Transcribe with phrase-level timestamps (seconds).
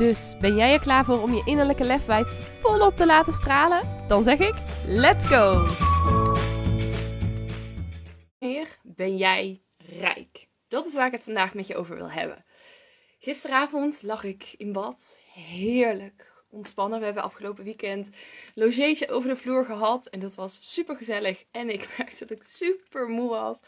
[0.00, 2.28] Dus ben jij er klaar voor om je innerlijke lefwijf
[2.60, 4.04] volop te laten stralen?
[4.08, 4.54] Dan zeg ik:
[4.86, 5.66] let's go!
[8.38, 10.48] Wanneer ben jij rijk?
[10.68, 12.44] Dat is waar ik het vandaag met je over wil hebben.
[13.18, 15.20] Gisteravond lag ik in bad.
[15.32, 16.98] Heerlijk ontspannen.
[16.98, 18.08] We hebben afgelopen weekend
[18.54, 20.06] logeetje over de vloer gehad.
[20.06, 21.44] En dat was super gezellig.
[21.50, 23.60] En ik merkte dat ik super moe was.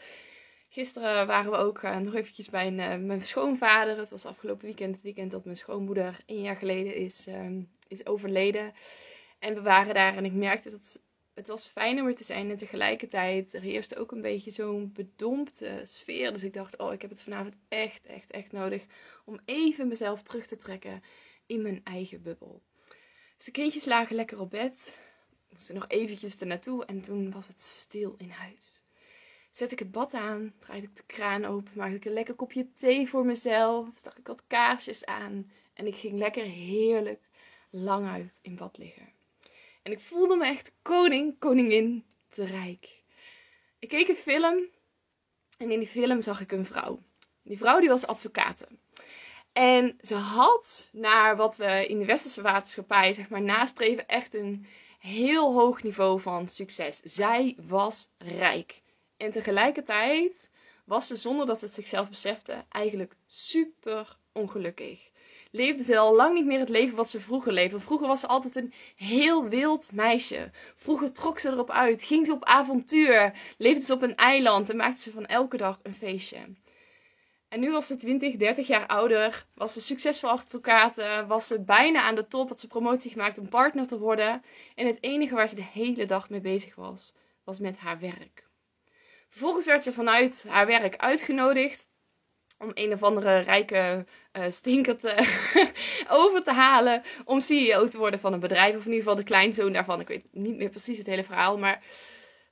[0.73, 3.97] Gisteren waren we ook uh, nog eventjes bij uh, mijn schoonvader.
[3.97, 8.05] Het was afgelopen weekend, het weekend dat mijn schoonmoeder een jaar geleden is, uh, is
[8.05, 8.73] overleden.
[9.39, 10.99] En we waren daar en ik merkte dat
[11.33, 12.49] het was fijn om er te zijn.
[12.49, 16.31] En tegelijkertijd er heerste ook een beetje zo'n bedompte sfeer.
[16.31, 18.85] Dus ik dacht, oh, ik heb het vanavond echt, echt, echt nodig
[19.25, 21.03] om even mezelf terug te trekken
[21.45, 22.63] in mijn eigen bubbel.
[23.37, 24.99] Dus de kindjes lagen lekker op bed.
[25.49, 28.82] Moesten nog eventjes ernaartoe en toen was het stil in huis.
[29.53, 32.71] Zet ik het bad aan, draaide ik de kraan open, maakte ik een lekker kopje
[32.71, 37.21] thee voor mezelf, stak ik wat kaarsjes aan en ik ging lekker heerlijk
[37.69, 39.09] lang uit in bad liggen.
[39.83, 43.03] En ik voelde me echt koning, koningin te rijk.
[43.79, 44.63] Ik keek een film
[45.57, 46.99] en in die film zag ik een vrouw.
[47.41, 48.67] Die vrouw die was advocate.
[49.51, 54.65] En ze had, naar wat we in de westerse maatschappij zeg maar nastreven, echt een
[54.99, 56.97] heel hoog niveau van succes.
[56.97, 58.82] Zij was rijk.
[59.23, 60.51] En tegelijkertijd
[60.85, 65.09] was ze, zonder dat ze het zichzelf besefte, eigenlijk super ongelukkig.
[65.51, 67.79] Leefde ze al lang niet meer het leven wat ze vroeger leefde.
[67.79, 70.51] Vroeger was ze altijd een heel wild meisje.
[70.75, 74.77] Vroeger trok ze erop uit, ging ze op avontuur, leefde ze op een eiland en
[74.77, 76.37] maakte ze van elke dag een feestje.
[77.47, 82.01] En nu was ze 20, 30 jaar ouder, was ze succesvol advocaat, was ze bijna
[82.01, 84.43] aan de top, had ze promotie gemaakt om partner te worden.
[84.75, 87.13] En het enige waar ze de hele dag mee bezig was,
[87.43, 88.51] was met haar werk.
[89.33, 91.87] Vervolgens werd ze vanuit haar werk uitgenodigd
[92.57, 95.15] om een of andere rijke uh, stinker te
[96.09, 98.75] over te halen om CEO te worden van een bedrijf.
[98.75, 99.99] Of in ieder geval de kleinzoon daarvan.
[99.99, 101.83] Ik weet niet meer precies het hele verhaal, maar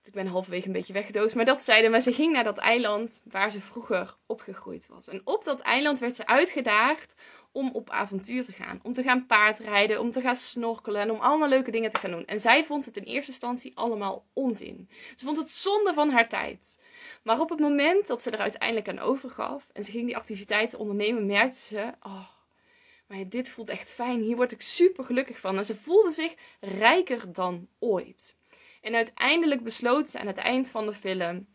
[0.04, 1.36] ik ben halverwege een beetje weggedoosd.
[1.36, 5.08] Maar dat zeiden, maar ze ging naar dat eiland waar ze vroeger opgegroeid was.
[5.08, 7.16] En op dat eiland werd ze uitgedaagd
[7.52, 8.80] om op avontuur te gaan.
[8.84, 12.12] Om te gaan paardrijden, om te gaan snorkelen en om allemaal leuke dingen te gaan
[12.12, 12.26] doen.
[12.26, 14.90] En zij vond het in eerste instantie allemaal onzin.
[15.16, 16.82] Ze vond het zonde van haar tijd.
[17.24, 20.80] Maar op het moment dat ze er uiteindelijk aan overgaf en ze ging die activiteiten
[20.80, 22.28] ondernemen, merkte ze: oh,
[23.08, 24.22] maar dit voelt echt fijn.
[24.22, 25.58] Hier word ik super gelukkig van.
[25.58, 28.36] En ze voelde zich rijker dan ooit.
[28.82, 31.48] En uiteindelijk besloot ze aan het eind van de film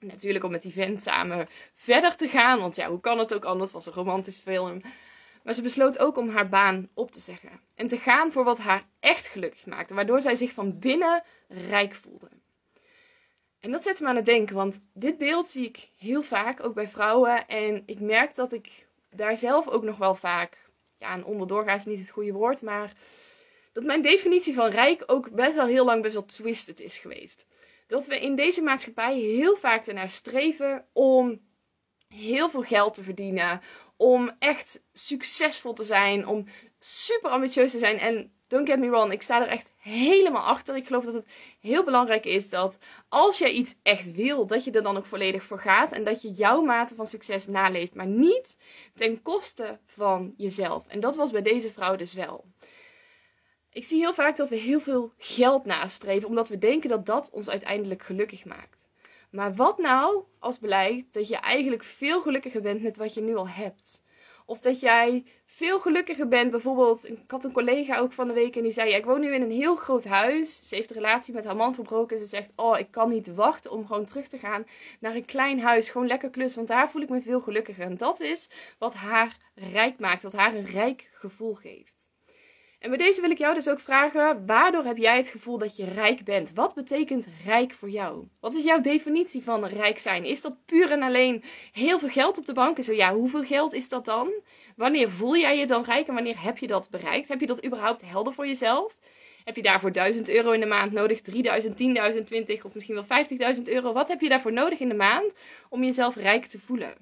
[0.00, 2.60] natuurlijk om met die vent samen verder te gaan.
[2.60, 3.72] Want ja, hoe kan het ook anders?
[3.72, 4.80] Het was een romantische film.
[5.42, 7.60] Maar ze besloot ook om haar baan op te zeggen.
[7.74, 9.94] En te gaan voor wat haar echt gelukkig maakte.
[9.94, 12.28] Waardoor zij zich van binnen rijk voelde.
[13.60, 14.54] En dat zet me aan het denken.
[14.54, 17.46] Want dit beeld zie ik heel vaak, ook bij vrouwen.
[17.48, 20.64] En ik merk dat ik daar zelf ook nog wel vaak...
[20.98, 22.62] Ja, een onderdoor is niet het goede woord.
[22.62, 22.92] Maar
[23.76, 27.46] dat mijn definitie van rijk ook best wel heel lang best wel twisted is geweest.
[27.86, 31.40] Dat we in deze maatschappij heel vaak ernaar streven om
[32.08, 33.60] heel veel geld te verdienen,
[33.96, 36.46] om echt succesvol te zijn, om
[36.78, 37.98] super ambitieus te zijn.
[37.98, 40.76] En don't get me wrong, ik sta er echt helemaal achter.
[40.76, 41.26] Ik geloof dat het
[41.60, 45.42] heel belangrijk is dat als jij iets echt wil, dat je er dan ook volledig
[45.42, 48.58] voor gaat en dat je jouw mate van succes naleeft, maar niet
[48.94, 50.86] ten koste van jezelf.
[50.86, 52.44] En dat was bij deze vrouw dus wel.
[53.76, 57.30] Ik zie heel vaak dat we heel veel geld nastreven, omdat we denken dat dat
[57.30, 58.84] ons uiteindelijk gelukkig maakt.
[59.30, 63.34] Maar wat nou als blijkt dat je eigenlijk veel gelukkiger bent met wat je nu
[63.34, 64.04] al hebt?
[64.46, 66.50] Of dat jij veel gelukkiger bent.
[66.50, 69.34] Bijvoorbeeld, ik had een collega ook van de week en die zei: Ik woon nu
[69.34, 70.68] in een heel groot huis.
[70.68, 72.18] Ze heeft de relatie met haar man verbroken.
[72.18, 74.66] Ze zegt: Oh, ik kan niet wachten om gewoon terug te gaan
[75.00, 75.90] naar een klein huis.
[75.90, 77.84] Gewoon lekker klus, want daar voel ik me veel gelukkiger.
[77.84, 81.95] En dat is wat haar rijk maakt, wat haar een rijk gevoel geeft.
[82.86, 85.76] En bij deze wil ik jou dus ook vragen: waardoor heb jij het gevoel dat
[85.76, 86.52] je rijk bent?
[86.54, 88.28] Wat betekent rijk voor jou?
[88.40, 90.24] Wat is jouw definitie van rijk zijn?
[90.24, 92.76] Is dat puur en alleen heel veel geld op de bank?
[92.76, 94.32] En zo ja, hoeveel geld is dat dan?
[94.76, 97.28] Wanneer voel jij je dan rijk en wanneer heb je dat bereikt?
[97.28, 98.98] Heb je dat überhaupt helder voor jezelf?
[99.44, 103.24] Heb je daarvoor 1000 euro in de maand nodig, 3000, 10.000, 20 of misschien wel
[103.56, 103.92] 50.000 euro?
[103.92, 105.34] Wat heb je daarvoor nodig in de maand
[105.68, 106.94] om jezelf rijk te voelen?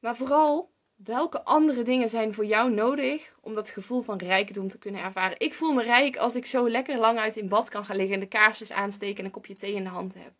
[0.00, 4.78] Maar vooral welke andere dingen zijn voor jou nodig om dat gevoel van rijkdom te
[4.78, 5.40] kunnen ervaren?
[5.40, 8.14] Ik voel me rijk als ik zo lekker lang uit in bad kan gaan liggen
[8.14, 10.32] en de kaarsjes aansteken en een kopje thee in de hand heb.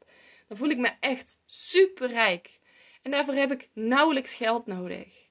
[0.49, 2.59] Dan voel ik me echt super rijk.
[3.03, 5.25] En daarvoor heb ik nauwelijks geld nodig.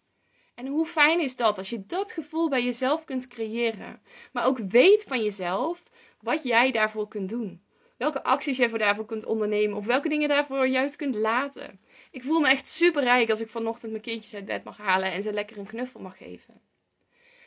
[0.55, 4.57] En hoe fijn is dat als je dat gevoel bij jezelf kunt creëren, maar ook
[4.57, 5.83] weet van jezelf
[6.21, 7.63] wat jij daarvoor kunt doen.
[8.03, 11.79] Welke acties jij voor daarvoor kunt ondernemen of welke dingen daarvoor juist kunt laten.
[12.11, 15.11] Ik voel me echt super rijk als ik vanochtend mijn kindjes uit bed mag halen
[15.11, 16.61] en ze lekker een knuffel mag geven.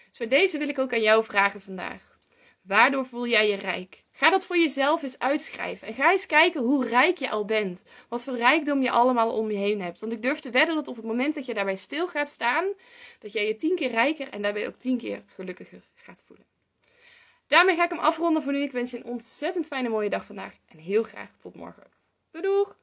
[0.08, 2.18] Dus bij deze wil ik ook aan jou vragen vandaag.
[2.62, 4.04] Waardoor voel jij je rijk?
[4.12, 5.88] Ga dat voor jezelf eens uitschrijven.
[5.88, 7.84] En ga eens kijken hoe rijk je al bent.
[8.08, 10.00] Wat voor rijkdom je allemaal om je heen hebt.
[10.00, 12.64] Want ik durf te wedden dat op het moment dat je daarbij stil gaat staan,
[13.18, 16.55] dat jij je tien keer rijker en daarbij ook tien keer gelukkiger gaat voelen.
[17.46, 18.62] Daarmee ga ik hem afronden voor nu.
[18.62, 20.54] Ik wens je een ontzettend fijne mooie dag vandaag.
[20.66, 21.86] En heel graag tot morgen.
[22.30, 22.76] Doei doeg!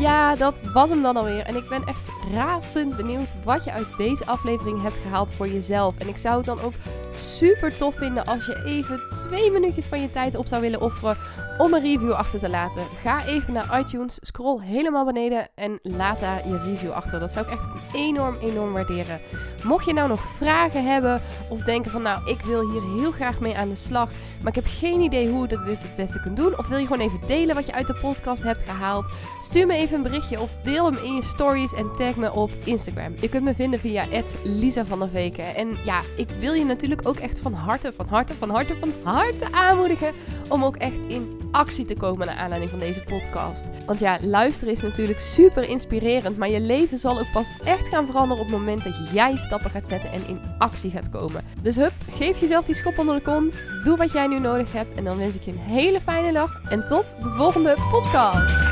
[0.00, 1.42] Ja, dat was hem dan alweer.
[1.42, 5.98] En ik ben echt razend benieuwd wat je uit deze aflevering hebt gehaald voor jezelf.
[5.98, 6.72] En ik zou het dan ook
[7.18, 11.16] super tof vinden als je even twee minuutjes van je tijd op zou willen offeren
[11.58, 12.82] om een review achter te laten.
[13.02, 17.20] Ga even naar iTunes, scroll helemaal beneden en laat daar je review achter.
[17.20, 19.20] Dat zou ik echt enorm, enorm waarderen.
[19.62, 23.40] Mocht je nou nog vragen hebben of denken van nou, ik wil hier heel graag
[23.40, 24.10] mee aan de slag,
[24.40, 26.58] maar ik heb geen idee hoe je dit het beste kunt doen.
[26.58, 29.06] Of wil je gewoon even delen wat je uit de podcast hebt gehaald?
[29.42, 32.50] Stuur me even een berichtje of deel hem in je stories en tag me op
[32.64, 33.14] Instagram.
[33.20, 34.04] Je kunt me vinden via
[34.42, 35.54] Lisa van der Veken.
[35.54, 38.92] En ja, ik wil je natuurlijk ook echt van harte, van harte, van harte, van
[39.02, 40.12] harte aanmoedigen
[40.48, 43.66] om ook echt in actie te komen naar aanleiding van deze podcast.
[43.86, 48.06] Want ja, luisteren is natuurlijk super inspirerend, maar je leven zal ook pas echt gaan
[48.06, 51.44] veranderen op het moment dat jij stappen gaat zetten en in actie gaat komen.
[51.62, 54.94] Dus hup, geef jezelf die schop onder de kont, doe wat jij nu nodig hebt
[54.94, 58.67] en dan wens ik je een hele fijne dag en tot de volgende podcast.